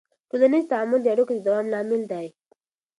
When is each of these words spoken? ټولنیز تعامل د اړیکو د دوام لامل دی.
ټولنیز 0.29 0.65
تعامل 0.71 0.99
د 1.03 1.07
اړیکو 1.13 1.33
د 1.35 1.39
دوام 1.47 1.65
لامل 1.73 2.01
دی. 2.11 2.27